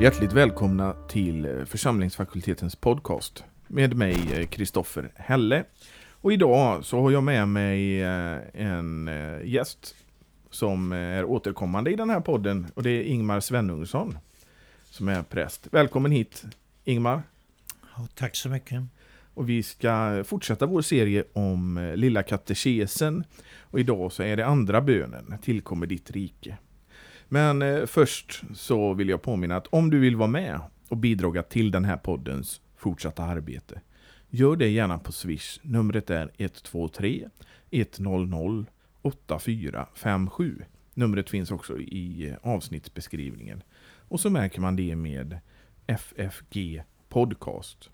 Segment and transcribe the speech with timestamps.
[0.00, 5.64] Hjärtligt välkomna till församlingsfakultetens podcast med mig eh, Kristoffer Helle.
[6.10, 9.94] Och idag så har jag med mig eh, en eh, gäst
[10.50, 14.18] som är återkommande i den här podden och det är Ingmar Svenungsson
[14.84, 15.68] som är präst.
[15.70, 16.44] Välkommen hit
[16.84, 17.22] Ingmar.
[17.98, 18.82] Ja, tack så mycket.
[19.34, 23.24] Och vi ska fortsätta vår serie om eh, Lilla katekesen.
[23.60, 26.58] Och idag så är det andra bönen, tillkommer ditt rike.
[27.28, 31.42] Men eh, först så vill jag påminna att om du vill vara med och bidra
[31.42, 33.80] till den här poddens fortsatta arbete,
[34.28, 35.58] gör det gärna på Swish.
[35.62, 37.28] Numret är 123
[37.70, 38.64] 100
[39.02, 40.64] 8457.
[40.94, 43.62] Numret finns också i eh, avsnittsbeskrivningen.
[44.08, 45.38] Och så märker man det med
[45.86, 47.90] FFG Podcast.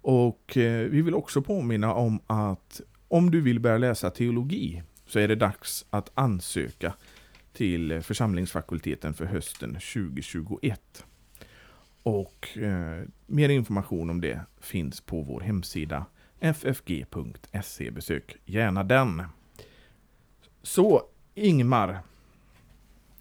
[0.00, 5.18] Och eh, vi vill också påminna om att om du vill börja läsa teologi så
[5.18, 6.94] är det dags att ansöka
[7.52, 11.04] till eh, församlingsfakulteten för hösten 2021.
[12.02, 16.06] Och eh, mer information om det finns på vår hemsida
[16.40, 17.90] ffg.se.
[17.90, 19.22] Besök gärna den.
[20.62, 21.02] Så
[21.34, 21.98] Ingmar,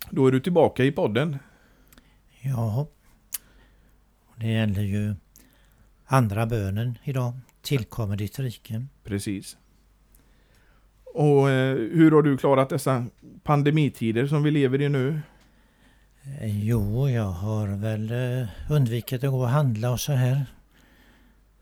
[0.09, 1.37] då är du tillbaka i podden.
[2.41, 2.87] Ja,
[4.35, 5.15] det gäller ju
[6.05, 7.33] andra bönen idag.
[7.61, 8.85] Tillkommer ditt rike.
[9.03, 9.57] Precis.
[11.05, 13.05] Och eh, hur har du klarat dessa
[13.43, 15.21] pandemitider som vi lever i nu?
[16.41, 20.45] Eh, jo, jag har väl eh, undvikit att gå och handla och så här.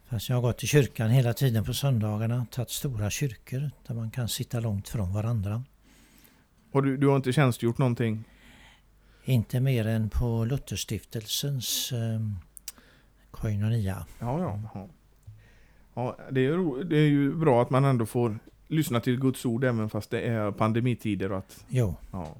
[0.09, 2.45] Fast jag har gått till kyrkan hela tiden på söndagarna.
[2.51, 5.63] Tagit stora kyrkor där man kan sitta långt från varandra.
[6.71, 8.23] Och du, du har inte tjänstgjort någonting?
[9.25, 11.93] Inte mer än på Lutherstiftelsens
[13.33, 14.05] koinonia.
[14.19, 14.59] Ja, ja.
[14.73, 14.87] ja.
[15.93, 19.63] ja det, är, det är ju bra att man ändå får lyssna till Guds ord
[19.63, 21.31] även fast det är pandemitider.
[21.31, 21.95] Och att, jo.
[22.11, 22.35] Ja.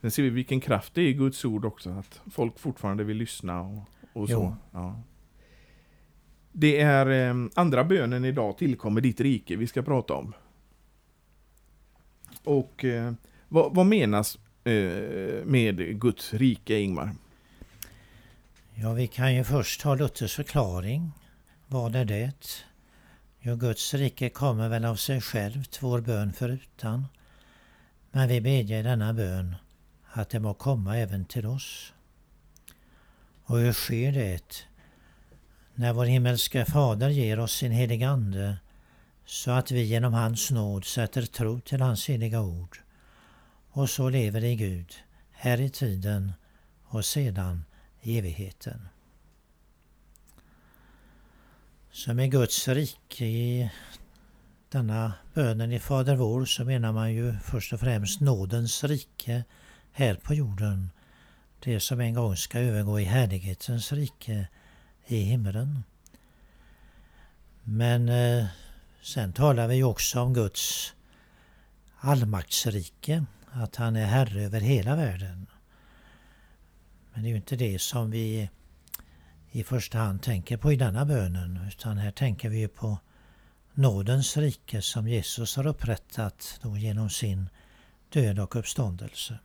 [0.00, 1.90] Sen ser vi vilken kraft det är i Guds ord också.
[1.90, 3.82] Att folk fortfarande vill lyssna och,
[4.12, 4.56] och så.
[4.72, 5.00] Ja.
[6.52, 10.32] Det är eh, andra bönen idag, tillkommer ditt rike, vi ska prata om.
[12.44, 13.12] Och eh,
[13.48, 17.10] vad, vad, menas eh, med Guds rike, Ingmar?
[18.82, 21.12] Ja, vi kan ju först ta Luthers förklaring.
[21.66, 22.64] Vad är det?
[23.40, 27.06] Jo, Guds rike kommer väl av sig självt, vår bön förutan.
[28.10, 29.56] Men vi bedjer denna bön
[30.12, 31.92] att det må komma även till oss.
[33.44, 34.66] Och hur sker det?
[35.74, 38.56] När vår himmelske Fader ger oss sin heliga Ande
[39.26, 42.78] så att vi genom hans nåd sätter tro till hans heliga ord
[43.70, 44.94] och så lever i Gud,
[45.32, 46.32] här i tiden
[46.84, 47.64] och sedan
[48.02, 48.88] evigheten.
[51.92, 53.70] Som med Guds rike i
[54.68, 59.44] denna bönen i Fader vår så menar man ju först och främst nådens rike
[59.92, 60.90] här på jorden.
[61.60, 64.48] Det som en gång ska övergå i härlighetens rike
[65.06, 65.84] i himlen.
[67.64, 68.46] Men eh,
[69.02, 70.94] sen talar vi också om Guds
[71.98, 75.46] allmaktsrike, att han är herre över hela världen.
[77.12, 78.50] Men det är ju inte det som vi
[79.50, 82.98] i första hand tänker på i denna bönen utan här tänker vi på
[83.74, 87.48] nådens rike som Jesus har upprättat då genom sin
[88.08, 89.38] död och uppståndelse.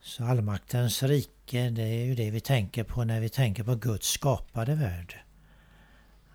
[0.00, 4.08] Så allmaktens rike, det är ju det vi tänker på när vi tänker på Guds
[4.08, 5.20] skapade värld.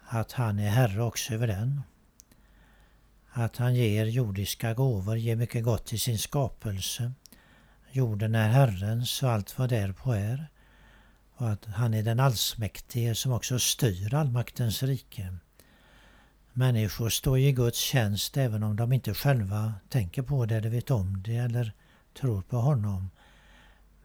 [0.05, 1.81] Att han är herre också över den.
[3.29, 7.11] Att han ger jordiska gåvor, ger mycket gott till sin skapelse.
[7.95, 10.47] Jorden är Herrens och allt vad därpå är
[11.35, 15.35] och att han är den allsmäktige som också styr allmaktens rike.
[16.53, 20.91] Människor står i Guds tjänst även om de inte själva tänker på det eller vet
[20.91, 21.73] om det eller
[22.19, 23.09] tror på honom.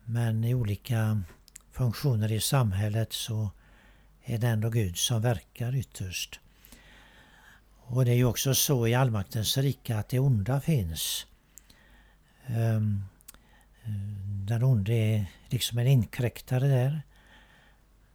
[0.04, 1.22] Men i olika
[1.72, 3.50] funktioner i samhället så
[4.24, 6.40] är det ändå Gud som verkar ytterst.
[7.76, 11.26] Och det är ju också så i allmaktens rike att det onda finns.
[12.46, 13.04] Um,
[14.46, 17.02] den onde är liksom en inkräktare där.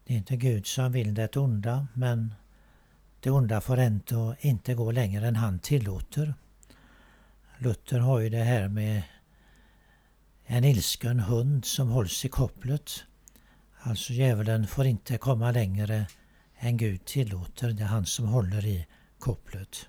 [0.06, 2.34] Det är inte Gud som vill det onda men
[3.20, 6.34] det onda får ändå inte gå längre än han tillåter.
[7.58, 9.04] Luther har ju det här med
[10.46, 13.04] en ilsken hund som hålls i kopplet.
[13.80, 16.08] Alltså djävulen får inte komma längre
[16.58, 17.72] än Gud tillåter.
[17.72, 18.88] Det är han som håller i
[19.20, 19.88] kopplet.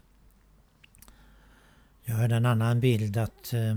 [2.04, 3.76] Jag hörde en annan bild att eh,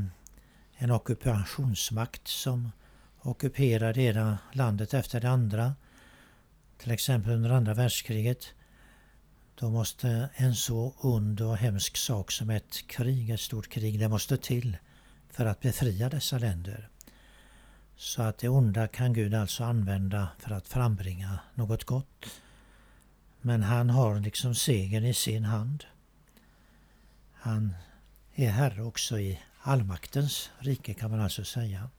[0.77, 2.71] en ockupationsmakt som
[3.19, 5.75] ockuperar det ena landet efter det andra
[6.77, 8.53] Till exempel under andra världskriget.
[9.56, 14.09] Då måste en så ond och hemsk sak som ett krig, ett stort krig, det
[14.09, 14.77] måste till
[15.29, 16.89] för att befria dessa länder.
[17.95, 22.41] Så att det onda kan Gud alltså använda för att frambringa något gott.
[23.41, 25.83] Men han har liksom segern i sin hand.
[27.33, 27.75] Han
[28.35, 31.89] är herre också i allmaktens rike kan man alltså säga.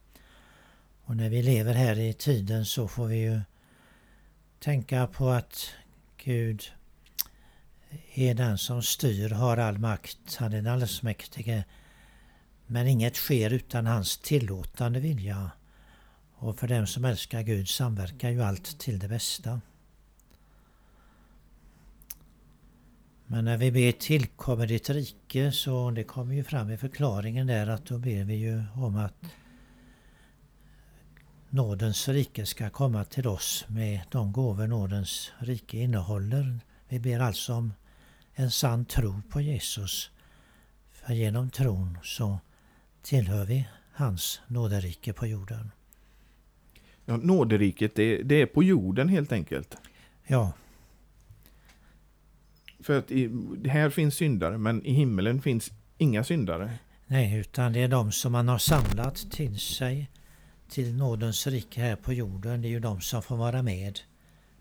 [1.04, 3.40] Och när vi lever här i tiden så får vi ju
[4.60, 5.70] tänka på att
[6.24, 6.62] Gud
[8.14, 10.36] är den som styr, har all makt.
[10.36, 11.64] Han är den allsmäktige.
[12.66, 15.50] Men inget sker utan hans tillåtande vilja.
[16.34, 19.60] Och för dem som älskar Gud samverkar ju allt till det bästa.
[23.30, 27.66] Men när vi ber tillkommer ditt rike så det kommer ju fram i förklaringen där
[27.66, 29.24] att då ber vi ju om att
[31.50, 36.60] nådens rike ska komma till oss med de gåvor nådens rike innehåller.
[36.88, 37.72] Vi ber alltså om
[38.34, 40.10] en sann tro på Jesus.
[40.92, 42.38] För genom tron så
[43.02, 45.70] tillhör vi hans nåderike på jorden.
[47.04, 49.76] Ja, nåderiket, det, det är på jorden helt enkelt.
[50.26, 50.52] Ja.
[52.80, 53.30] För att i,
[53.68, 56.70] här finns syndare, men i himmelen finns inga syndare.
[57.06, 60.10] Nej, utan det är de som man har samlat till sig
[60.68, 62.62] till nådens rike här på jorden.
[62.62, 64.00] Det är ju de som får vara med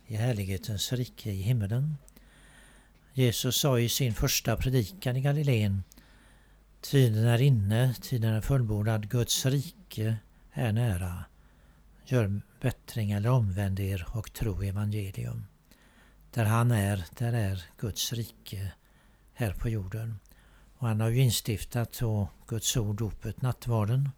[0.07, 1.97] i härlighetens rike i himmelen.
[3.13, 5.83] Jesus sa i sin första predikan i Galileen
[6.81, 10.17] Tiden är inne, tiden är fullbordad, Guds rike
[10.53, 11.25] är nära.
[12.05, 15.45] Gör bättring eller omvänd er och tro evangelium.
[16.37, 18.71] Där han är, där är Guds rike
[19.33, 20.19] här på jorden.
[20.77, 24.09] Och han har ju instiftat då Guds ord, dopet, nattvarden.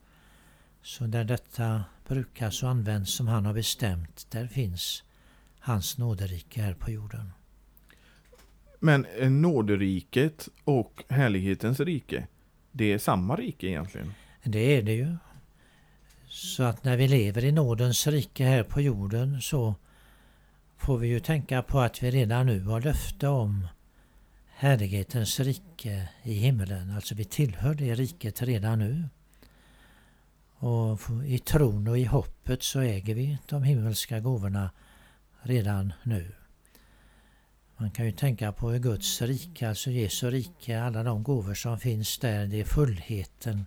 [0.81, 5.03] Så där detta brukas och används som han har bestämt, där finns
[5.59, 7.31] hans nåderike här på jorden.
[8.79, 9.05] Men
[9.41, 12.27] nåderiket och härlighetens rike,
[12.71, 14.13] det är samma rike egentligen?
[14.43, 15.17] Det är det ju.
[16.27, 19.75] Så att när vi lever i nådens rike här på jorden så
[20.79, 23.67] får vi ju tänka på att vi redan nu har löfte om
[24.47, 26.91] härlighetens rike i himmelen.
[26.91, 29.09] Alltså vi tillhör det riket redan nu.
[30.55, 34.71] Och i tron och i hoppet så äger vi de himmelska gåvorna
[35.41, 36.31] redan nu.
[37.77, 42.17] Man kan ju tänka på Guds rike, alltså Jesu rike, alla de gåvor som finns
[42.17, 43.65] där, det är fullheten.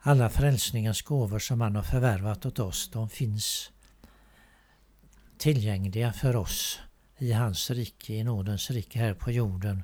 [0.00, 3.70] Alla frälsningens gåvor som han har förvärvat åt oss, de finns
[5.42, 6.80] tillgängliga för oss
[7.18, 9.82] i hans rike, i nådens rike här på jorden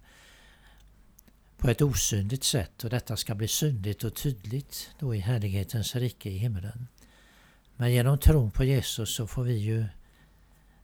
[1.57, 6.31] på ett osynligt sätt och detta ska bli synligt och tydligt då i härlighetens rike
[6.31, 6.89] i himlen.
[7.77, 9.85] Men genom tron på Jesus så får vi ju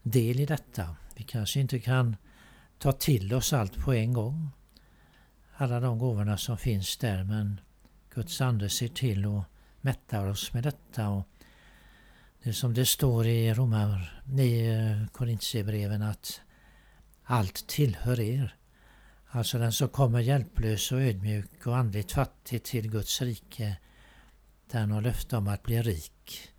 [0.03, 0.97] del i detta.
[1.17, 2.17] Vi kanske inte kan
[2.79, 4.51] ta till oss allt på en gång.
[5.57, 7.61] Alla de gåvorna som finns där men
[8.15, 9.45] Guds ande ser till och
[9.81, 11.09] mättar oss med detta.
[11.09, 11.29] Och
[12.45, 16.41] det som det står i Romar, i Korintierbreven att
[17.23, 18.57] allt tillhör er.
[19.27, 23.77] Alltså den som kommer hjälplös och ödmjuk och andligt fattig till Guds rike,
[24.71, 26.51] den har löfte om att bli rik.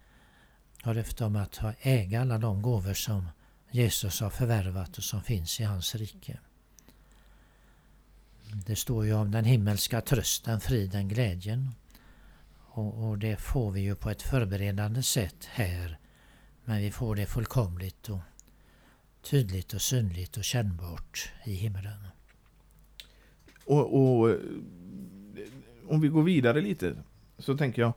[0.81, 3.27] Har löfte om att ha äga alla de gåvor som
[3.71, 6.39] Jesus har förvärvat och som finns i hans rike.
[8.65, 11.71] Det står ju om den himmelska trösten, friden, glädjen.
[12.77, 15.99] Och, och, det får vi ju på ett förberedande sätt här.
[16.65, 18.19] Men vi får det fullkomligt och
[19.21, 22.07] tydligt och synligt och kännbart i himlen.
[23.65, 24.37] Och, och eh,
[25.87, 26.95] om vi går vidare lite
[27.37, 27.93] så tänker jag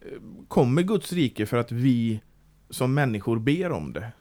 [0.00, 2.20] eh, Kommer Guds rike för att vi
[2.70, 4.12] som människor ber om det?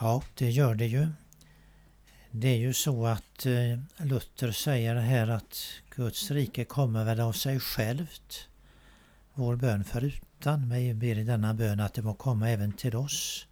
[0.00, 1.08] Ja, det gör det ju.
[2.38, 5.58] Det är ju så att eh, Luther säger här att
[5.90, 8.48] Guds rike kommer väl av sig självt.
[9.34, 13.46] Vår bön förutan, vi ber i denna bön att det må komma även till oss.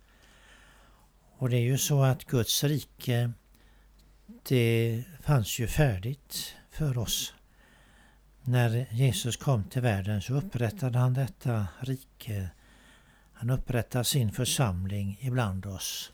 [1.39, 3.33] Och det är ju så att Guds rike
[4.43, 7.35] det fanns ju färdigt för oss.
[8.43, 12.49] När Jesus kom till världen så upprättade han detta rike.
[13.33, 16.13] Han upprättade sin församling ibland oss.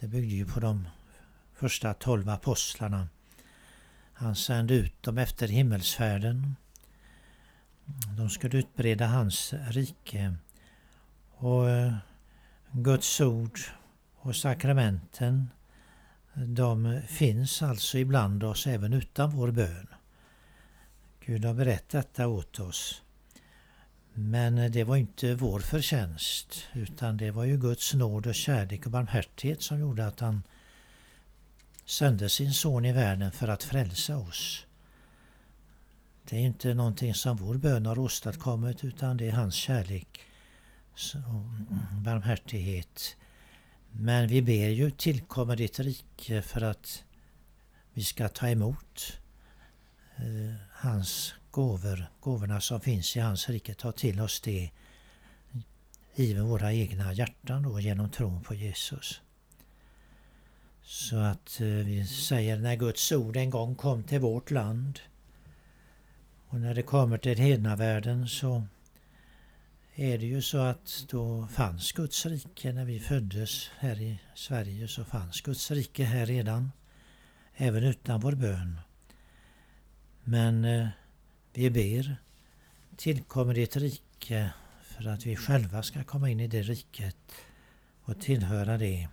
[0.00, 0.86] Det byggde ju på de
[1.54, 3.08] första tolv apostlarna.
[4.12, 6.56] Han sände ut dem efter himmelsfärden.
[8.16, 10.34] De skulle utbreda hans rike.
[11.30, 11.94] Och eh,
[12.72, 13.58] Guds ord
[14.16, 15.48] och sakramenten
[16.34, 19.86] de finns alltså ibland oss även utan vår bön.
[21.20, 23.02] Gud har berättat detta åt oss.
[24.12, 28.92] Men det var inte vår förtjänst utan det var ju Guds nåd och kärlek och
[28.92, 30.42] barmhärtighet som gjorde att han
[31.84, 34.66] sände sin son i världen för att frälsa oss.
[36.28, 40.20] Det är inte någonting som vår bön har åstadkommit utan det är hans kärlek
[41.14, 43.16] och barmhärtighet.
[43.90, 47.04] Men vi ber ju tillkommer ditt rike för att
[47.92, 49.18] vi ska ta emot
[50.16, 54.70] eh, hans gåvor, gåvorna som finns i hans rike, ta till oss det
[56.14, 59.20] i våra egna hjärtan då, genom tron på Jesus.
[60.84, 65.00] Så att eh, vi säger när Guds ord en gång kom till vårt land
[66.48, 68.62] och när det kommer till hednavärlden så
[69.94, 74.88] är det ju så att då fanns Guds rike när vi föddes här i Sverige
[74.88, 76.72] så fanns Guds rike här redan.
[77.54, 78.80] Även utan vår bön.
[80.24, 80.88] Men eh,
[81.52, 82.16] vi ber
[82.96, 84.50] tillkommer ditt rike
[84.82, 87.32] för att vi själva ska komma in i det riket
[88.02, 89.08] och tillhöra det.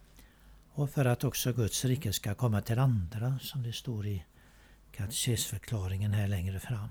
[0.81, 4.25] Och för att också Guds rike ska komma till andra som det står i
[4.91, 6.89] katekesförklaringen här längre fram.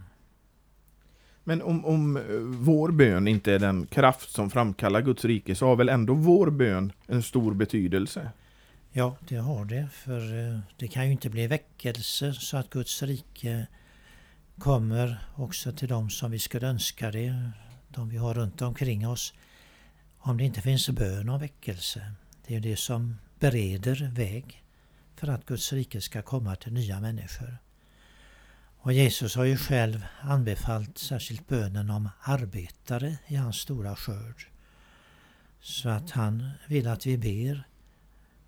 [1.44, 5.66] Men om, om eh, vår bön inte är den kraft som framkallar Guds rike så
[5.66, 8.30] har väl ändå vår bön en stor betydelse?
[8.92, 9.88] Ja, det har det.
[9.92, 13.66] För eh, det kan ju inte bli väckelse så att Guds rike
[14.58, 17.50] kommer också till dem som vi skulle önska det,
[17.88, 19.34] de vi har runt omkring oss.
[20.18, 22.12] Om det inte finns bön och väckelse.
[22.46, 24.64] Det är det som bereder väg
[25.16, 27.56] för att Guds rike ska komma till nya människor.
[28.82, 34.48] Och Jesus har ju själv anbefallt särskilt bönen om arbetare i hans stora skörd.
[35.60, 37.64] Så att han vill att vi ber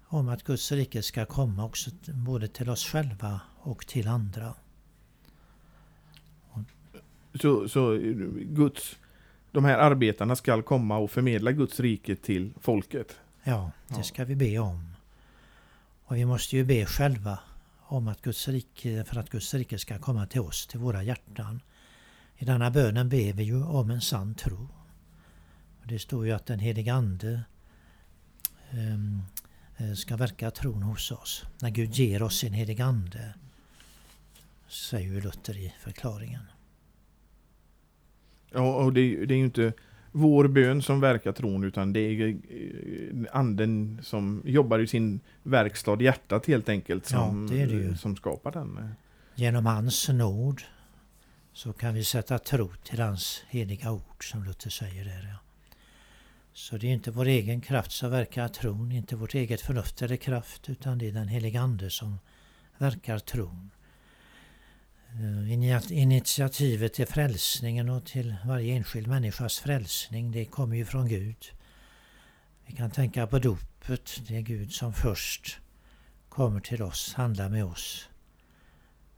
[0.04, 4.54] om att Guds rike ska komma också både till oss själva och till andra.
[7.34, 8.00] Så, så eh,
[8.34, 8.98] Guds,
[9.50, 13.16] de här arbetarna ska komma och förmedla Guds rike till folket?
[13.44, 14.94] Ja, det ska vi be om.
[16.04, 17.38] Och vi måste ju be själva
[17.80, 21.60] om att Guds rike, för att Guds rike ska komma till oss, till våra hjärtan.
[22.36, 24.68] I denna bönen ber vi ju om en sann tro.
[25.80, 27.42] Och det står ju att den helige Ande
[28.72, 29.22] um,
[29.96, 31.44] ska verka tron hos oss.
[31.60, 33.34] När Gud ger oss sin helige Ande,
[34.68, 36.44] säger ju Luther i förklaringen.
[38.50, 39.72] Ja, och det, det är ju inte
[40.12, 42.36] vår bön som verkar tron utan det är eh,
[43.32, 48.52] anden som jobbar i sin verkstad, hjärtat helt enkelt, som, ja, det det som skapar
[48.52, 48.94] den.
[49.34, 50.62] Genom hans nåd
[51.52, 55.28] så kan vi sätta tro till hans heliga ord som Luther säger där.
[55.32, 55.38] Ja.
[56.52, 60.16] Så det är inte vår egen kraft som verkar tron, inte vårt eget förnuft eller
[60.16, 62.18] kraft utan det är den heliga Ande som
[62.78, 63.70] verkar tron.
[65.20, 71.36] Eh, initiativet till frälsningen och till varje enskild människas frälsning det kommer ju från Gud.
[72.66, 74.22] Vi kan tänka på dopet.
[74.28, 75.60] Det är Gud som först
[76.28, 78.08] kommer till oss, handlar med oss.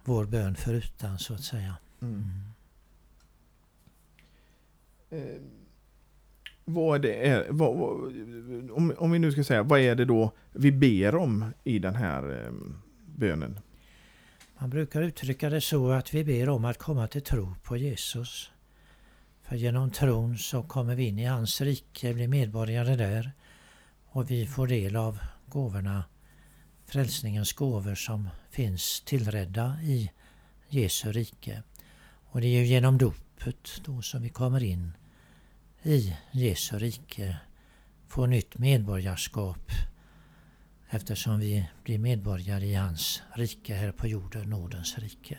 [0.05, 1.77] Vår bön förutan så att säga.
[2.03, 2.25] Mm.
[5.11, 5.25] Mm.
[5.27, 5.41] Eh,
[6.65, 7.91] vad är, vad, vad,
[8.71, 11.95] om, om vi nu ska säga, vad är det då vi ber om i den
[11.95, 12.53] här eh,
[13.07, 13.61] bönen?
[14.65, 18.51] Han brukar uttrycka det så att vi ber om att komma till tro på Jesus.
[19.43, 23.33] För genom tron så kommer vi in i hans rike, blir medborgare där
[24.07, 26.05] och vi får del av gåvorna,
[26.87, 30.11] frälsningens gåvor som finns tillredda i
[30.69, 31.63] Jesu rike.
[32.25, 34.93] Och det är ju genom dopet då som vi kommer in
[35.83, 37.37] i Jesu rike,
[38.09, 39.71] får nytt medborgarskap
[40.95, 45.39] eftersom vi blir medborgare i hans rike här på jorden, nådens rike.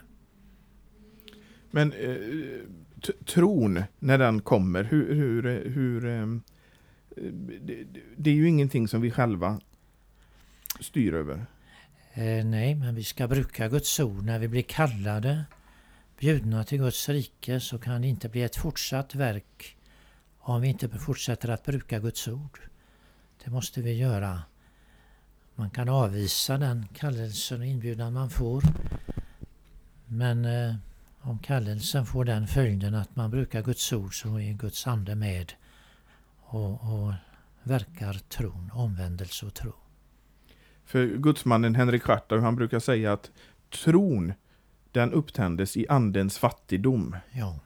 [1.71, 2.17] Men eh,
[3.25, 5.15] tron, när den kommer, hur...
[5.15, 6.27] hur, hur eh,
[7.61, 7.85] det,
[8.17, 9.61] det, är ju ingenting som vi själva
[10.79, 11.45] styr över.
[12.13, 14.23] Eh, nej, men vi ska bruka Guds ord.
[14.23, 15.45] När vi blir kallade,
[16.19, 19.77] bjudna till Guds rike, så kan det inte bli ett fortsatt verk
[20.39, 22.59] om vi inte fortsätter att bruka Guds ord.
[23.43, 24.41] Det måste vi göra
[25.55, 28.63] man kan avvisa den kallelsen och inbjudan man får.
[30.05, 30.75] Men eh,
[31.21, 35.53] om kallelsen får den följden att man brukar Guds ord så är Guds ande med
[36.41, 37.13] och, och
[37.63, 39.73] verkar tron, omvändelse och tro.
[40.85, 43.31] För gudsmannen Henrik Schartau, han brukar säga att
[43.83, 44.33] tron
[44.91, 47.15] den upptändes i andens fattigdom.
[47.31, 47.59] Ja.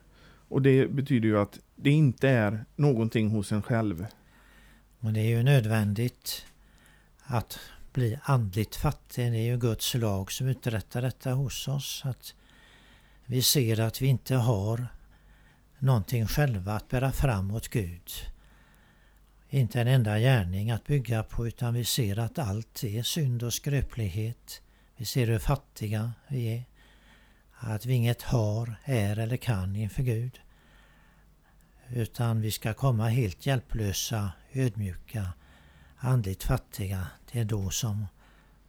[0.48, 4.06] Och det betyder ju att det inte är någonting hos en själv.
[5.00, 6.46] Men det är ju nödvändigt
[7.24, 7.60] att
[7.94, 9.32] bli andligt fattig.
[9.32, 12.02] Det är ju Guds lag som uträttar detta hos oss.
[12.06, 12.34] Att
[13.26, 14.88] vi ser att vi inte har
[15.80, 18.12] någonting själva att bära fram åt Gud.
[19.50, 23.54] Inte en enda gärning att bygga på utan vi ser att allt är synd och
[23.54, 24.62] skröplighet.
[24.98, 26.64] Vi ser hur fattiga vi är.
[27.62, 30.40] Att vi inget har, är eller kan inför Gud.
[31.90, 35.34] Utan vi ska komma helt hjälplösa, ödmjuka,
[36.00, 37.08] andligt fattiga.
[37.32, 38.06] Det är då som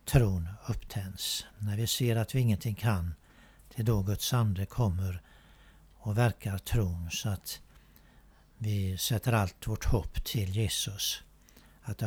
[0.04, 1.46] tron upptänds.
[1.58, 3.14] När vi ser att vi ingenting kan,
[3.68, 5.22] det är då Guds ande kommer
[5.96, 7.60] och verkar tron så att
[8.58, 11.22] vi sätter allt vårt hopp till Jesus.
[11.82, 12.02] Att,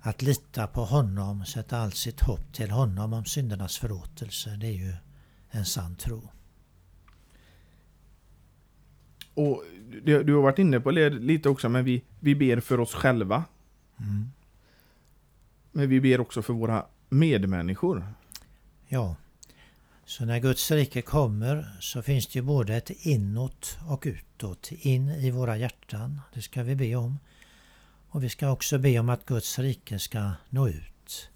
[0.00, 4.72] att lita på honom, sätta allt sitt hopp till honom om syndernas förlåtelse, det är
[4.72, 4.94] ju
[5.50, 6.28] en sann tro.
[9.34, 9.64] Och
[10.04, 13.44] Du har varit inne på det lite också, men vi, vi ber för oss själva.
[14.00, 14.32] Mm.
[15.72, 18.06] Men vi ber också för våra medmänniskor.
[18.88, 19.16] Ja.
[20.04, 24.70] Så när Guds rike kommer så finns det ju både ett inåt och utåt.
[24.72, 27.18] In i våra hjärtan, det ska vi be om.
[28.08, 31.30] Och vi ska också be om att Guds rike ska nå ut.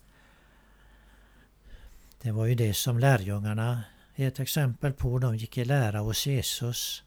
[2.23, 3.83] Det var ju det som lärjungarna
[4.15, 5.19] är ett exempel på.
[5.19, 7.03] De gick i lära hos Jesus.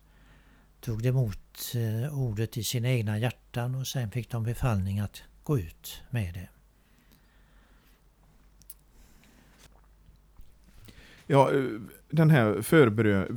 [0.82, 5.60] Tog emot eh, ordet i sina egna hjärtan och sen fick de befallning att gå
[5.60, 6.50] ut med det.
[11.28, 11.64] Ja, eh,
[12.10, 12.62] den här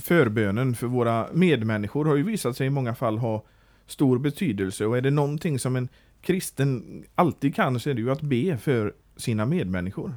[0.01, 3.45] förbönen för våra medmänniskor har ju visat sig i många fall ha
[3.87, 5.89] stor betydelse och är det någonting som en
[6.21, 10.15] kristen alltid kan så är det ju att be för sina medmänniskor.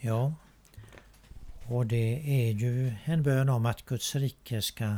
[0.00, 0.34] Ja,
[1.68, 4.96] och det är ju en bön om att Guds rike ska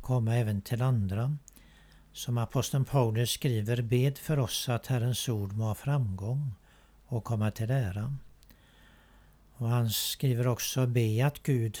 [0.00, 1.36] komma även till andra.
[2.16, 6.54] Som aposteln Paulus skriver, bed för oss att Herrens ord må ha framgång
[7.06, 8.16] och komma till ära.
[9.52, 11.78] Och han skriver också be att Gud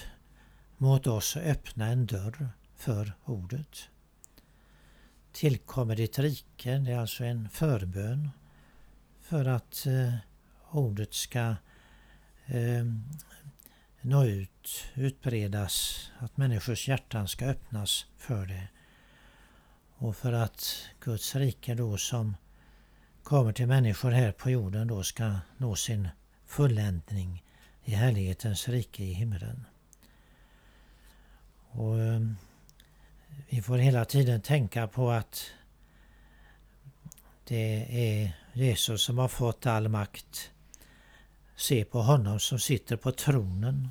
[0.76, 3.88] mot oss öppna en dörr för ordet.
[5.32, 8.30] Tillkommer ditt rike, det är alltså en förbön
[9.20, 10.14] för att eh,
[10.70, 11.54] ordet ska
[12.46, 12.84] eh,
[14.00, 18.68] nå ut, utbredas, att människors hjärtan ska öppnas för det.
[19.98, 22.36] Och för att Guds rike då som
[23.22, 26.08] kommer till människor här på jorden då ska nå sin
[26.46, 27.44] fulländning
[27.84, 29.64] i härlighetens rike i himlen.
[31.70, 32.20] Och eh,
[33.48, 35.50] Vi får hela tiden tänka på att
[37.44, 40.50] det är Jesus som har fått all makt.
[41.56, 43.90] Se på honom som sitter på tronen.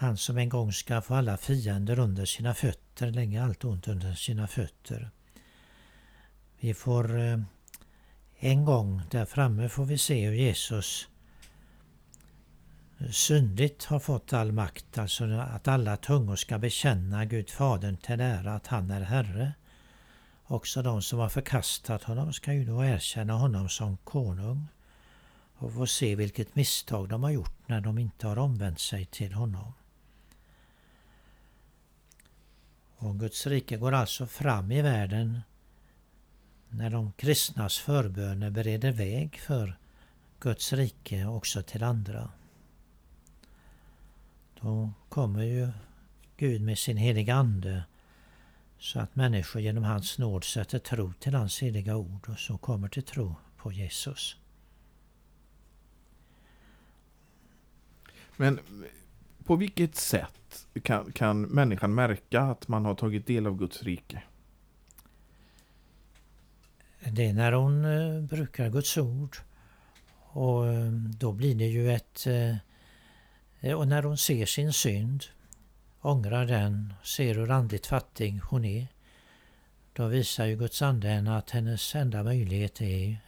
[0.00, 4.14] Han som en gång ska få alla fiender under sina fötter, lägga allt ont under
[4.14, 5.10] sina fötter.
[6.60, 7.38] Vi får eh,
[8.38, 11.08] en gång där framme får vi se hur Jesus
[13.10, 18.54] syndigt har fått all makt, alltså att alla tungor ska bekänna Gud Fadern till ära
[18.54, 19.52] att han är Herre.
[20.44, 24.66] Också de som har förkastat honom ska ju då erkänna honom som konung
[25.54, 29.32] och få se vilket misstag de har gjort när de inte har omvänt sig till
[29.32, 29.72] honom.
[33.00, 35.40] Och Guds rike går alltså fram i världen
[36.68, 39.78] när de kristnas förböner bereder väg för
[40.40, 42.30] Guds rike också till andra.
[44.60, 45.68] Då kommer ju
[46.36, 47.84] Gud med sin heliga Ande
[48.78, 52.88] så att människor genom hans nåd sätter tro till hans heliga ord och så kommer
[52.88, 54.36] till tro på Jesus.
[58.36, 58.60] Men
[59.48, 64.22] på vilket sätt kan, kan människan märka att man har tagit del av Guds rike?
[67.00, 69.36] Det är när hon eh, brukar Guds ord.
[70.18, 72.26] Och eh, då blir det ju ett
[73.60, 75.24] eh, och när hon ser sin synd,
[76.00, 78.86] ångrar den, ser hur andligt fattig hon är,
[79.92, 83.18] då visar ju Guds ande henne att hennes enda möjlighet är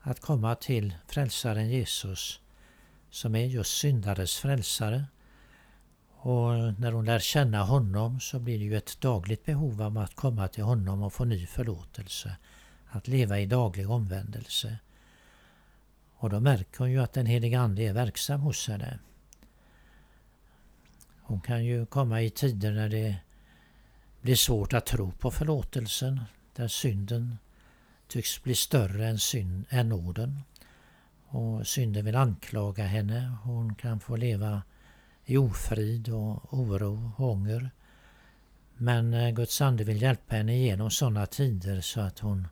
[0.00, 2.40] att komma till frälsaren Jesus
[3.10, 5.04] som är just syndares frälsare.
[6.24, 10.14] Och när hon lär känna honom så blir det ju ett dagligt behov av att
[10.14, 12.36] komma till honom och få ny förlåtelse.
[12.86, 14.78] Att leva i daglig omvändelse.
[16.14, 18.98] Och då märker hon ju att den heliga Ande är verksam hos henne.
[21.22, 23.16] Hon kan ju komma i tider när det
[24.20, 26.20] blir svårt att tro på förlåtelsen,
[26.56, 27.38] där synden
[28.08, 30.40] tycks bli större än, synd, än nåden.
[31.26, 33.36] Och synden vill anklaga henne.
[33.42, 34.62] Hon kan få leva
[35.24, 37.70] i ofrid och oro och ånger.
[38.74, 42.48] Men eh, Guds ande vill hjälpa henne igenom sådana tider så att hon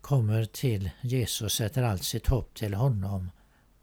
[0.00, 3.30] kommer till Jesus, sätter allt sitt hopp till honom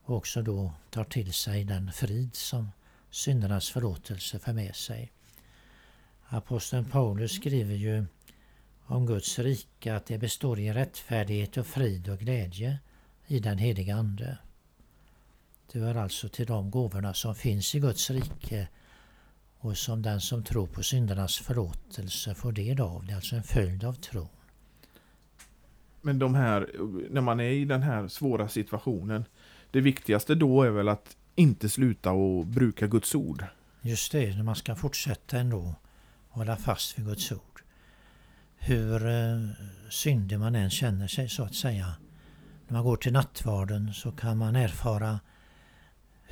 [0.04, 2.72] och också då tar till sig den frid som
[3.10, 5.12] syndernas förlåtelse för med sig.
[6.28, 8.06] Aposteln Paulus skriver ju
[8.86, 12.80] om Guds rike att det består i rättfärdighet och frid och glädje
[13.28, 14.38] i den heliga Ande.
[15.72, 18.68] Det hör alltså till de gåvorna som finns i Guds rike
[19.58, 23.06] och som den som tror på syndernas förlåtelse får del av.
[23.06, 24.28] Det är alltså en följd av tron.
[26.02, 26.70] Men de här,
[27.10, 29.26] när man är i den här svåra situationen,
[29.72, 33.46] det viktigaste då är väl att inte sluta att bruka Guds ord?
[33.82, 35.76] Just det, när man ska fortsätta ändå
[36.30, 37.62] hålla fast vid Guds ord.
[38.58, 39.40] Hur eh,
[39.90, 41.94] syndig man än känner sig så att säga.
[42.68, 45.20] När man går till nattvarden så kan man erfara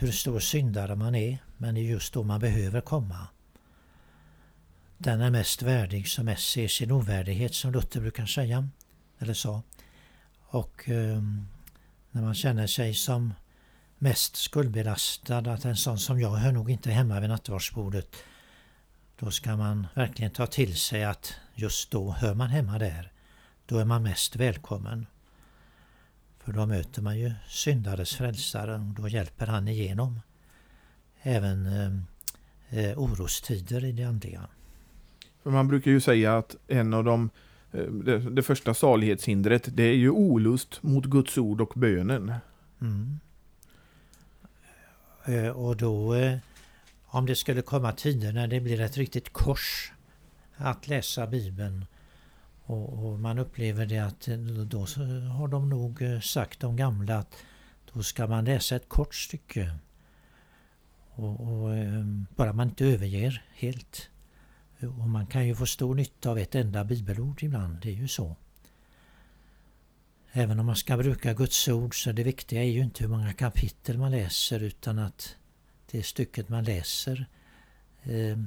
[0.03, 3.27] hur stor syndare man är, men det är just då man behöver komma.
[4.97, 8.69] Den är mest värdig som mest ser sin ovärdighet, som Luther brukar säga,
[9.19, 9.61] eller sa.
[10.39, 11.21] Och eh,
[12.11, 13.33] när man känner sig som
[13.97, 18.15] mest skuldbelastad, att en sån som jag hör nog inte hemma vid nattvardsbordet,
[19.19, 23.11] då ska man verkligen ta till sig att just då hör man hemma där.
[23.65, 25.05] Då är man mest välkommen.
[26.43, 30.19] För då möter man ju syndares frälsare och då hjälper han igenom
[31.21, 34.47] även eh, eh, orostider i det andliga.
[35.43, 37.29] För man brukar ju säga att en av de
[37.71, 42.33] eh, det, det, första salighetshindret det är ju olust mot Guds ord och bönen.
[42.81, 43.19] Mm.
[45.25, 46.15] Eh, och då
[47.05, 49.91] om det skulle komma tider när det blir ett riktigt kors
[50.55, 51.85] att läsa Bibeln
[52.65, 54.79] och, och, man upplever det att eh, då
[55.31, 57.35] har de nog eh, sagt de gamla att
[57.93, 59.75] då ska man läsa ett kort stycke.
[61.15, 64.09] Och, och ehm, bara man inte överger helt.
[64.79, 68.07] Och man kan ju få stor nytta av ett enda bibelord ibland, det är ju
[68.07, 68.35] så.
[70.31, 73.33] Även om man ska bruka Guds ord så det viktiga är ju inte hur många
[73.33, 75.35] kapitel man läser utan att
[75.91, 77.25] det stycket man läser
[78.03, 78.37] eh,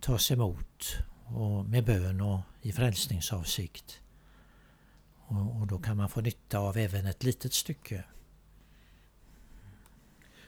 [0.00, 0.96] tas emot
[1.34, 4.00] och med bön och i frälsningsavsikt.
[5.16, 8.04] Och, och då kan man få nytta av även ett litet stycke.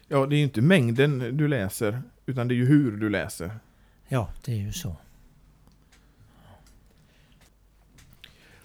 [0.08, 3.58] Ja, det är ju inte mängden du läser, utan det är ju hur du läser.
[4.08, 4.96] Ja, det är ju så.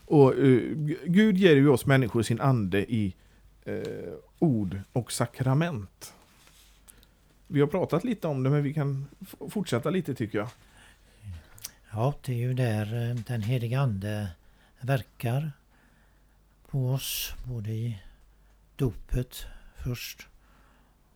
[0.06, 0.76] Och uh,
[1.06, 3.16] Gud ger ju oss människor sin ande i
[3.68, 6.14] uh, ord och sakrament.
[7.48, 9.06] Vi har pratat lite om det, men vi kan
[9.50, 10.50] fortsätta lite tycker jag.
[11.98, 14.28] Ja, det är ju där eh, den heliga Ande
[14.80, 15.52] verkar
[16.70, 18.00] på oss, både i
[18.76, 19.46] dopet
[19.84, 20.28] först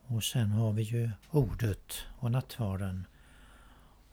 [0.08, 3.06] och sen har vi ju ordet och nattvarden.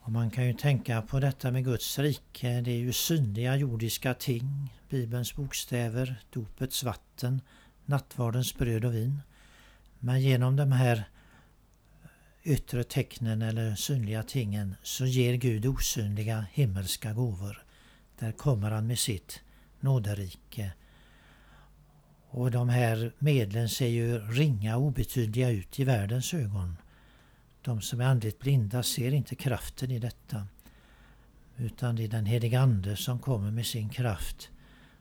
[0.01, 2.61] Och man kan ju tänka på detta med Guds rike.
[2.61, 4.75] Det är ju synliga jordiska ting.
[4.89, 7.41] Bibelns bokstäver, dopets vatten,
[7.85, 9.21] nattvardens bröd och vin.
[9.99, 11.05] Men genom de här
[12.43, 17.65] yttre tecknen eller synliga tingen så ger Gud osynliga himmelska gåvor.
[18.19, 19.41] Där kommer han med sitt
[19.81, 20.73] nåderike.
[22.31, 26.77] Och de här medlen ser ju ringa obetydliga ut i världens ögon.
[27.63, 30.47] De som är andligt blinda ser inte kraften i detta.
[31.57, 34.51] Utan det är den helige Ande som kommer med sin kraft.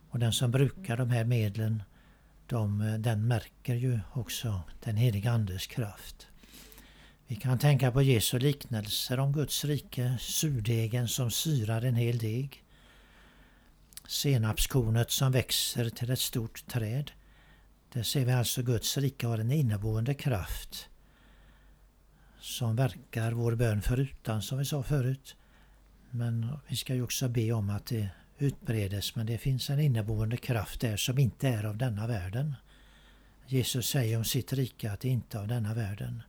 [0.10, 1.84] Och den som brukar de här medlen,
[2.48, 6.28] de, den märker ju också den helige Andes kraft.
[7.30, 12.64] Vi kan tänka på Jesu liknelser om Guds rike, surdegen som syrar en hel deg,
[14.08, 17.12] senapskornet som växer till ett stort träd.
[17.94, 20.90] Där ser vi alltså Guds rike har en inneboende kraft
[22.40, 25.36] som verkar vår bön förutan, som vi sa förut.
[26.10, 30.38] Men vi ska ju också be om att det utbredes, men det finns en inneboende
[30.38, 32.56] kraft där som inte är av denna världen.
[33.48, 36.22] Jesus säger om sitt rike att det inte är av denna världen.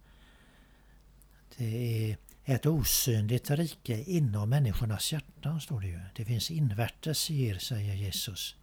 [1.58, 6.00] Det är ett osynligt rike inom människornas hjärtan, står det ju.
[6.14, 8.56] Det finns invärtes i er, säger Jesus.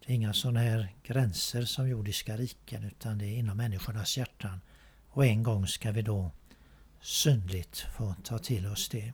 [0.00, 4.60] Det är inga sådana här gränser som jordiska riken, utan det är inom människornas hjärtan.
[5.08, 6.30] Och en gång ska vi då
[7.00, 9.12] synligt få ta till oss det.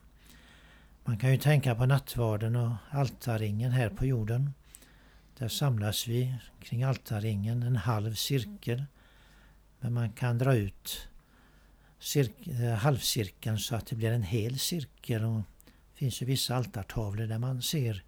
[1.03, 4.53] Man kan ju tänka på nattvarden och altarringen här på jorden.
[5.37, 8.85] Där samlas vi kring altarringen, en halv cirkel.
[9.79, 11.07] Men man kan dra ut
[12.03, 15.23] Eh, halvcirkeln så att det blir en hel cirkel.
[15.23, 18.03] Och det finns ju vissa altartavlor där man ser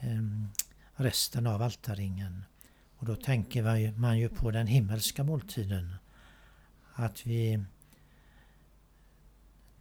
[0.00, 0.48] ehm,
[0.94, 2.44] resten av altarringen.
[2.96, 5.94] Och då tänker man ju på den himmelska måltiden.
[6.94, 7.64] Att vi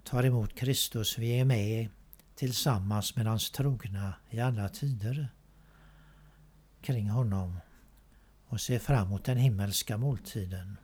[0.03, 1.89] tar emot Kristus, vi är med
[2.36, 5.29] tillsammans med hans trogna i alla tider
[6.82, 7.60] kring honom
[8.47, 10.77] och ser fram emot den himmelska måltiden.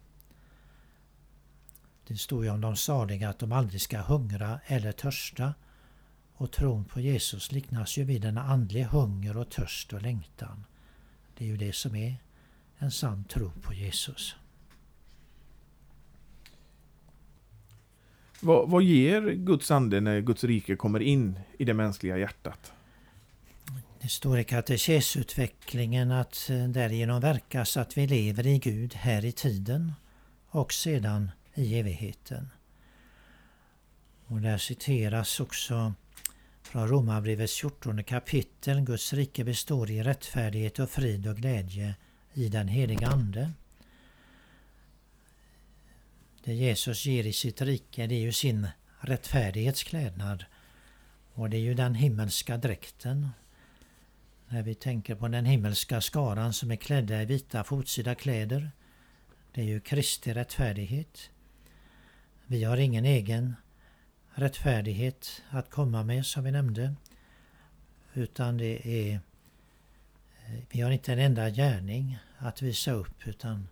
[2.08, 5.54] Det står ju om de saliga att de aldrig ska hungra eller törsta.
[6.34, 10.66] Och tron på Jesus liknas ju vid en andlig hunger och törst och längtan.
[11.38, 12.16] Det är ju det som är
[12.78, 14.36] en sann tro på Jesus.
[18.40, 22.72] Vad, vad ger Guds ande när Guds rike kommer in i det mänskliga hjärtat?
[24.02, 29.32] Det står i katekesutvecklingen att eh, därigenom verkas att vi lever i Gud här i
[29.32, 29.94] tiden
[30.50, 32.50] och sedan i evigheten.
[34.28, 35.94] Och där citeras också
[36.62, 38.82] från Romarbrevets 14 kapitel.
[38.82, 41.96] Guds rike består i rättfärdighet och frid och glädje
[42.34, 43.52] i den heliga Ande.
[46.44, 48.68] Det Jesus ger i sitt rike det är ju sin
[49.00, 50.46] rättfärdighetsklädnad.
[51.34, 53.30] Och det är ju den himmelska dräkten.
[54.48, 58.72] När vi tänker på den himmelska skaran som är klädda i vita fotsida kläder.
[59.54, 61.30] Det är ju Kristi rättfärdighet.
[62.48, 63.56] Vi har ingen egen
[64.34, 66.96] rättfärdighet att komma med som vi nämnde.
[68.14, 69.20] Utan det är eh,
[70.72, 73.68] vi har inte en enda gärning att visa upp utan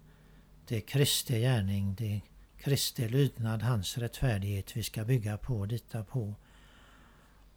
[0.67, 2.21] det är Kristi gärning, det är
[2.57, 6.36] Kristi lydnad, hans rättfärdighet vi ska bygga på och lita på.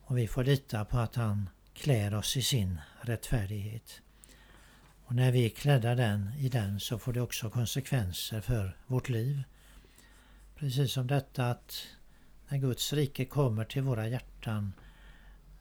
[0.01, 4.01] Och vi får lita på att han klär oss i sin rättfärdighet.
[5.05, 9.09] Och när vi är klädda den, i den så får det också konsekvenser för vårt
[9.09, 9.43] liv.
[10.59, 11.87] Precis som detta att
[12.49, 14.73] när Guds rike kommer till våra hjärtan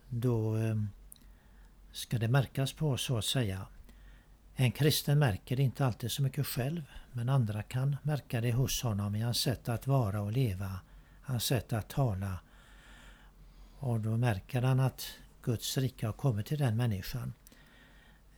[0.10, 0.76] då eh,
[1.92, 3.68] ska det märkas på oss, så att säga.
[4.56, 8.82] En kristen märker det inte alltid så mycket själv men andra kan märka det hos
[8.84, 10.80] honom i hans sätt att vara och leva,
[11.22, 12.40] hans sätt att tala.
[13.80, 17.34] Och då märker han att Guds rike har kommit till den människan.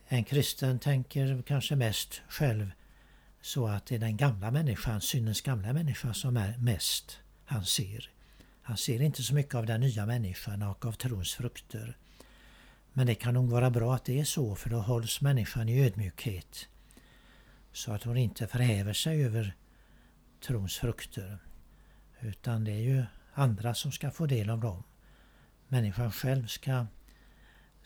[0.08, 2.70] En kristen tänker kanske mest själv
[3.40, 8.10] så att det är den gamla människan, syndens gamla människa som är mest han ser.
[8.62, 11.96] Han ser inte så mycket av den nya människan och av trons frukter.
[12.92, 15.84] Men det kan nog vara bra att det är så för då hålls människan i
[15.86, 16.68] ödmjukhet.
[17.72, 19.54] Så att hon inte förhäver sig över
[20.46, 21.38] trons frukter.
[22.20, 24.82] Utan det är ju andra som ska få del av dem.
[25.68, 26.86] Människan själv ska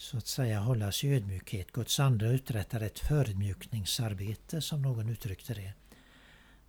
[0.03, 1.73] så att säga hållas i ödmjukhet.
[1.73, 5.73] Guds ande uträttar ett förödmjukningsarbete som någon uttryckte det.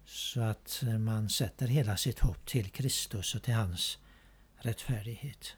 [0.05, 3.97] Så att man sätter hela sitt hopp till Kristus och till hans
[4.57, 5.55] rättfärdighet.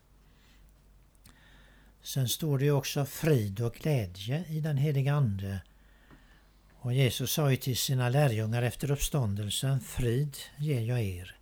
[2.02, 5.62] Sen står det ju också frid och glädje i den heliga Ande.
[6.76, 11.36] Och Jesus sa ju till sina lärjungar efter uppståndelsen, frid ger jag er.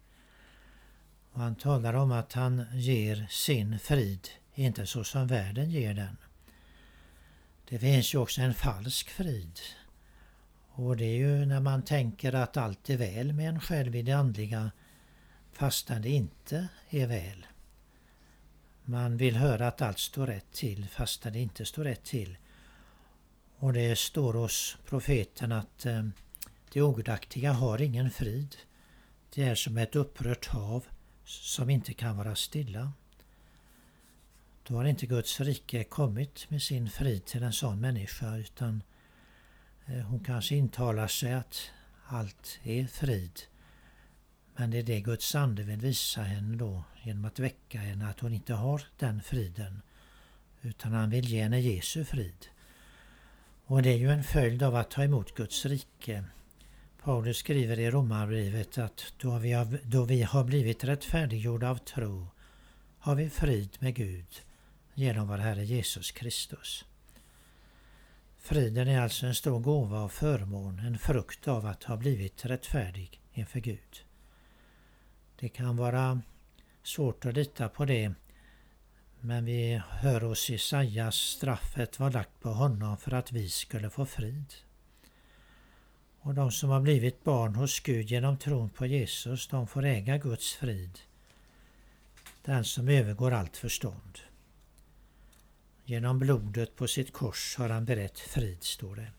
[1.31, 6.17] Och han talar om att han ger sin frid, inte så som världen ger den.
[7.69, 9.59] Det finns ju också en falsk frid.
[10.69, 14.01] Och det är ju när man tänker att allt är väl med en själv i
[14.01, 14.71] det andliga
[15.51, 17.45] fastän det inte är väl.
[18.83, 22.37] Man vill höra att allt står rätt till fastän det inte står rätt till.
[23.57, 26.03] Och det står hos profeten att eh,
[26.73, 28.55] det ogudaktiga har ingen frid.
[29.33, 30.85] Det är som ett upprört hav
[31.25, 32.91] som inte kan vara stilla.
[34.67, 38.83] Då har inte Guds rike kommit med sin frid till en sån människa utan
[39.85, 41.71] eh, hon kanske intalar sig att
[42.05, 43.41] allt är frid.
[44.55, 48.19] Men det är det Guds ande vill visa henne då genom att väcka henne att
[48.19, 49.81] hon inte har den friden.
[50.61, 52.47] Utan han vill ge henne Jesu frid.
[53.65, 56.23] Och det är ju en följd av att ta emot Guds rike.
[57.03, 62.27] Paulus skriver i Romarbrevet att då vi, har, då vi har blivit rättfärdiggjorda av tro
[62.99, 64.41] har vi frid med Gud
[64.93, 66.85] genom vår Herre Jesus Kristus.
[68.37, 73.21] Friden är alltså en stor gåva och förmån, en frukt av att ha blivit rättfärdig
[73.33, 74.03] inför Gud.
[75.39, 76.21] Det kan vara
[76.83, 78.13] svårt att lita på det
[79.25, 84.05] men vi hör hos Isaias straffet var lagt på honom för att vi skulle få
[84.05, 84.53] frid.
[86.19, 90.17] Och de som har blivit barn hos Gud genom tron på Jesus, de får äga
[90.17, 90.99] Guds frid.
[92.41, 94.19] Den som övergår allt förstånd.
[95.85, 99.11] Genom blodet på sitt kors har han berett frid, står det.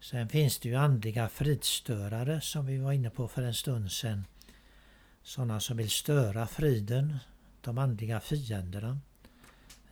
[0.00, 4.24] Sen finns det ju andliga fridstörare som vi var inne på för en stund sedan.
[5.22, 7.18] Sådana som vill störa friden,
[7.60, 8.98] de andliga fienderna.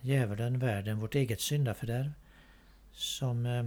[0.00, 2.12] Djävulen, världen, vårt eget syndafördärv.
[2.92, 3.64] Som eh,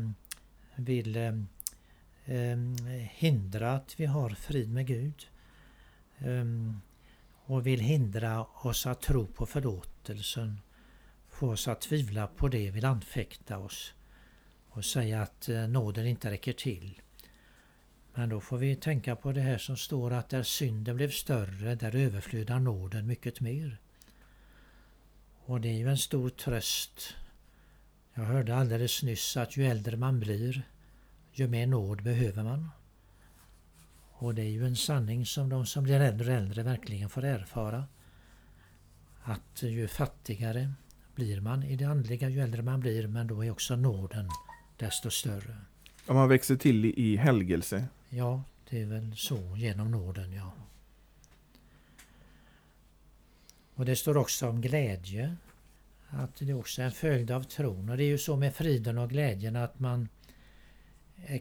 [0.76, 2.58] vill eh,
[3.12, 5.28] hindra att vi har frid med Gud.
[6.18, 6.46] Eh,
[7.46, 10.60] och vill hindra oss att tro på förlåtelsen.
[11.38, 13.93] Få oss att tvivla på det, vill anfäkta oss.
[14.69, 17.02] Och säga att eh, nåden inte räcker till.
[18.13, 21.76] Men då får vi tänka på det här som står att där synden blev större,
[21.76, 23.78] där överflödar nåden mycket mer.
[25.45, 27.15] Och det är ju en stor tröst.
[28.13, 30.69] Jag hörde alldeles nyss att ju äldre man blir,
[31.32, 32.69] ju mer nåd behöver man.
[34.12, 37.26] Och det är ju en sanning som de som blir äldre och äldre verkligen får
[37.26, 37.88] erfara.
[39.23, 40.73] Att ju fattigare
[41.18, 44.30] blir man i det andliga ju äldre man blir, men då är också nåden
[44.78, 45.58] desto större.
[46.06, 47.88] Om man växer till i helgelse?
[48.10, 50.52] Ja, det är väl så genom nåden, ja.
[53.76, 55.36] Och det står också om glädje.
[56.10, 57.90] Att det också är en följd av tron.
[57.90, 60.10] Och det är ju så med friden och glädjen att man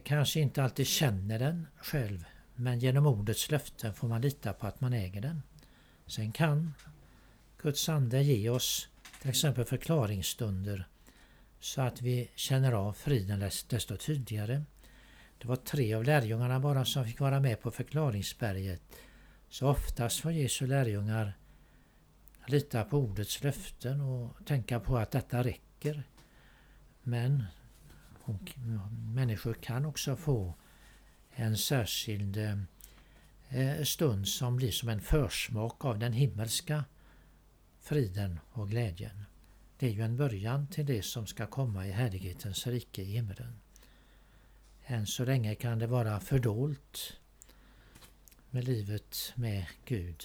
[0.03, 2.25] kanske inte alltid känner den själv.
[2.55, 5.41] Men genom ordets löften får man lita på att man äger den.
[6.05, 6.73] Sen kan
[7.61, 8.89] Guds ande ge oss
[9.27, 10.87] till exempel förklaringsstunder
[11.59, 14.63] så att vi känner av friden desto tydligare.
[15.37, 18.81] Det var tre av lärjungarna bara som fick vara med på förklaringsberget.
[19.49, 21.33] Så oftast får Jesu lärjungar
[22.47, 26.03] lita på ordets löften och tänka på att detta räcker.
[27.03, 27.43] Men
[29.13, 30.53] människor kan också få
[31.31, 32.37] en särskild
[33.49, 36.83] eh, stund som blir som en försmak av den himmelska
[37.87, 39.23] friden och glädjen.
[39.77, 43.59] Det är ju en början till det som ska komma i härlighetens rike i himlen.
[44.85, 47.19] Än så länge kan det vara fördolt
[48.49, 50.23] med livet med Gud.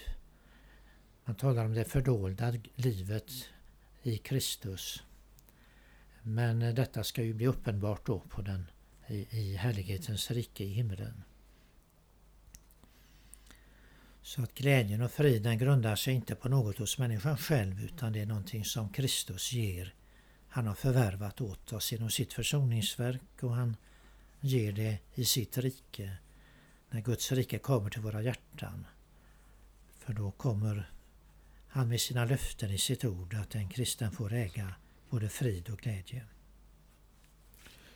[1.24, 3.32] Man talar om det fördolda livet
[4.02, 5.02] i Kristus.
[6.22, 8.64] Men detta ska ju bli uppenbart då på den,
[9.06, 11.22] i, i härlighetens rike i himlen.
[14.22, 18.20] Så att glädjen och friden grundar sig inte på något hos människan själv utan det
[18.20, 19.94] är någonting som Kristus ger.
[20.48, 23.76] Han har förvärvat åt oss genom sitt försoningsverk och han
[24.40, 26.16] ger det i sitt rike.
[26.90, 28.86] När Guds rike kommer till våra hjärtan.
[29.98, 30.90] För då kommer
[31.68, 34.74] han med sina löften i sitt ord att en kristen får äga
[35.10, 36.24] både frid och glädje.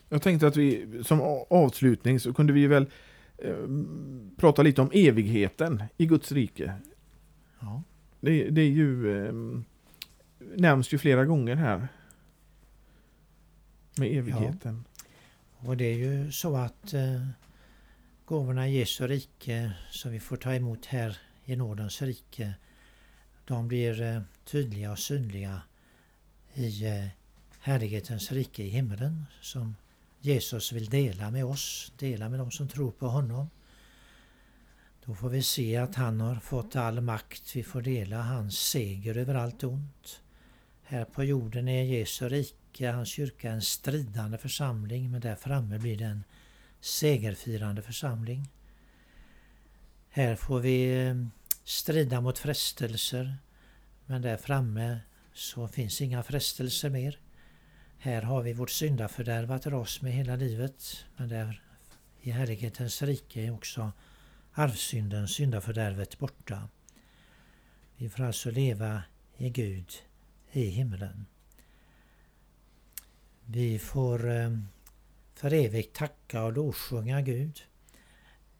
[0.08, 2.90] Jag tänkte att vi som avslutning så kunde vi väl
[4.36, 6.74] prata lite om evigheten i Guds rike.
[7.60, 7.82] Ja.
[8.20, 9.32] Det, det är ju eh,
[10.38, 11.88] nämns ju flera gånger här.
[13.98, 14.84] Med evigheten.
[15.58, 15.68] Ja.
[15.68, 17.26] Och det är ju så att eh,
[18.24, 22.54] gåvorna i Jesu rike som vi får ta emot här i nådens rike
[23.46, 25.62] de blir eh, tydliga och synliga
[26.54, 27.06] i eh,
[27.60, 29.76] härlighetens rike i himlen som
[30.26, 33.50] Jesus vill dela med oss, dela med de som tror på honom.
[35.04, 37.56] Då får vi se att han har fått all makt.
[37.56, 40.20] Vi får dela hans seger över allt ont.
[40.82, 45.96] Här på jorden är Jesu rike, hans kyrka, en stridande församling men där framme blir
[45.96, 46.24] det en
[46.80, 48.50] segerfirande församling.
[50.08, 51.14] Här får vi eh,
[51.64, 53.36] strida mot frestelser.
[54.06, 55.00] Men där framme
[55.32, 57.18] så finns inga frestelser mer.
[57.98, 61.06] Här har vi vårt syndafördärv att dras med hela livet.
[61.16, 61.62] Men där
[62.20, 63.92] i härlighetens rike är också
[64.52, 66.68] arvsynden, syndafördärvet borta.
[67.96, 69.02] Vi får alltså leva
[69.36, 69.92] i Gud
[70.52, 71.26] i himlen.
[73.44, 74.50] Vi får eh,
[75.34, 77.62] för evigt tacka och lovsjunga Gud.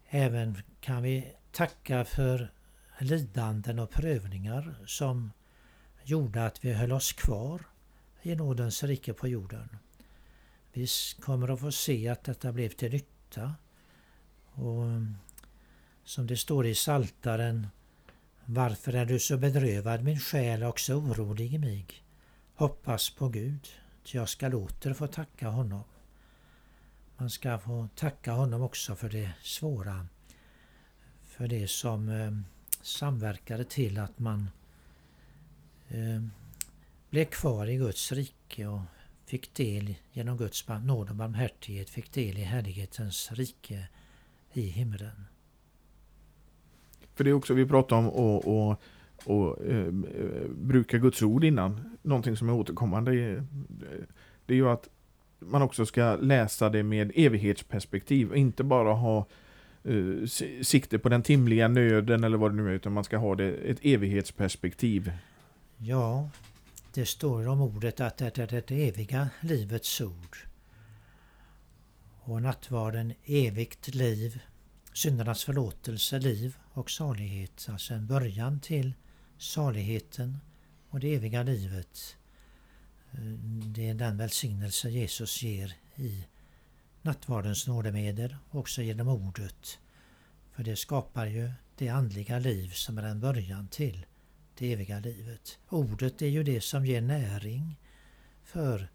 [0.08, 2.52] Även kan vi tacka för
[3.00, 5.32] lidanden och prövningar som
[6.04, 7.62] gjorde att vi höll oss kvar
[8.26, 9.68] i nådens rike på jorden.
[10.72, 10.86] Vi
[11.20, 13.54] kommer att få se att detta blev till nytta.
[14.52, 15.16] Och mm,
[16.04, 17.66] som det står i Saltaren
[18.44, 21.86] Varför är du så bedrövad min själ och så orolig i mig?
[22.54, 23.68] Hoppas på Gud,
[24.04, 25.84] ty jag skall åter få tacka honom.
[27.16, 30.06] Man ska få tacka honom också för det svåra.
[31.24, 32.44] För det som mm,
[32.82, 34.50] samverkade till att man
[35.88, 36.30] mm,
[37.10, 38.80] blev kvar i Guds rike och
[39.26, 43.88] fick del genom Guds nåd och barmhärtighet fick del i härlighetens rike
[44.52, 45.24] i himlen.
[47.14, 48.82] För det är också vi pratade om och, och,
[49.24, 49.92] och eh,
[50.48, 51.96] bruka Guds ord innan.
[52.02, 53.12] Någonting som är återkommande.
[54.46, 54.88] Det är ju att
[55.38, 58.36] man också ska läsa det med evighetsperspektiv.
[58.36, 59.26] Inte bara ha
[59.88, 60.26] uh,
[60.62, 62.74] sikte på den timliga nöden eller vad det nu är.
[62.74, 65.12] Utan man ska ha det, ett evighetsperspektiv.
[65.76, 66.30] Ja,
[66.96, 70.36] det står om ordet att det är det eviga livets ord.
[72.20, 74.40] Och nattvarden evigt liv,
[74.92, 77.66] syndernas förlåtelse, liv och salighet.
[77.68, 78.94] Alltså en början till
[79.38, 80.38] saligheten
[80.90, 82.16] och det eviga livet.
[83.74, 86.26] Det är den välsignelse Jesus ger i
[87.02, 89.78] nattvardens nådemedel, och också genom ordet.
[90.52, 94.06] För det skapar ju det andliga liv som är en början till
[94.58, 95.58] det eviga livet.
[95.68, 97.80] Ordet är ju det som ger näring
[98.44, 98.88] för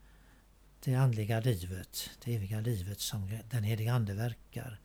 [0.84, 4.80] det andliga livet, det eviga livet som den heliga Ande verkar.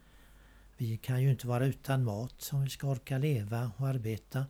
[0.77, 4.47] Vi kan ju inte vara utan mat om vi ska orka leva och arbeta.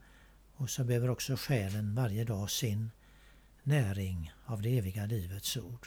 [0.54, 2.90] Och så behöver också själen varje dag sin
[3.62, 5.86] näring av det eviga livets ord.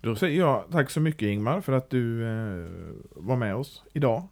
[0.00, 2.70] Då säger jag tack så mycket Ingmar för att du eh,
[3.10, 4.28] var med oss idag.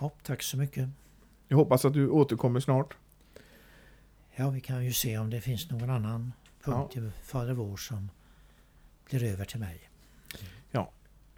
[0.00, 0.88] Ja, tack så mycket.
[1.48, 2.96] Jag hoppas att du återkommer snart.
[4.38, 6.32] Ja, vi kan ju se om det finns någon annan
[6.64, 7.02] punkt ja.
[7.02, 8.10] i Fader vår som
[9.10, 9.80] blir över till mig.
[10.70, 10.90] Ja,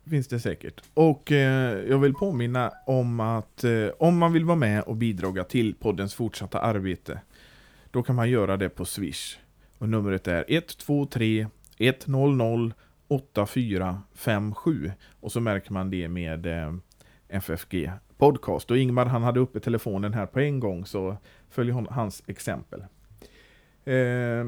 [0.05, 0.83] finns det säkert.
[0.95, 5.45] Och eh, jag vill påminna om att eh, om man vill vara med och bidra
[5.45, 7.21] till poddens fortsatta arbete,
[7.91, 9.39] då kan man göra det på Swish.
[9.79, 11.47] Och numret är 123
[11.79, 12.73] 100
[13.09, 16.75] 8457 och så märker man det med eh,
[17.29, 18.71] FFG Podcast.
[18.71, 21.17] Och Ingmar han hade uppe telefonen här på en gång så
[21.51, 22.81] följ hans exempel.
[23.85, 24.47] Eh,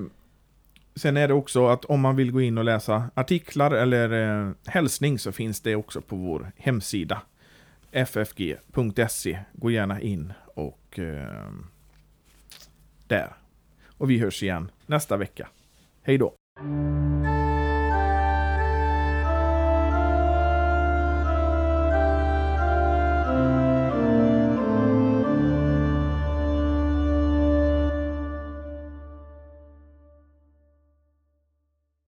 [0.94, 4.52] sen är det också att om man vill gå in och läsa artiklar eller eh,
[4.66, 7.22] hälsning så finns det också på vår hemsida
[7.92, 9.38] ffg.se.
[9.52, 11.50] Gå gärna in och eh,
[13.06, 13.36] där.
[13.86, 15.48] Och vi hörs igen nästa vecka.
[16.02, 16.34] Hej då!